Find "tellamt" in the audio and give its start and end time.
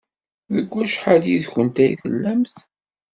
2.01-2.57